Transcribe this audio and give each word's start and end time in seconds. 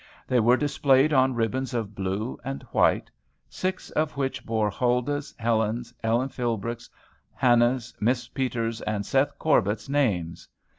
They 0.25 0.39
were 0.39 0.57
displayed 0.57 1.13
on 1.13 1.35
ribbons 1.35 1.75
of 1.75 1.93
blue 1.93 2.39
and 2.43 2.63
white, 2.71 3.11
six 3.47 3.91
of 3.91 4.17
which 4.17 4.43
bore 4.43 4.71
Huldah's, 4.71 5.35
Helen's, 5.37 5.93
Ellen 6.03 6.29
Philbrick's, 6.29 6.89
Hannah's, 7.35 7.93
Miss 7.99 8.27
Peters's, 8.27 8.81
and 8.87 9.05
Seth 9.05 9.37
Corbet's 9.37 9.89
names. 9.89 10.47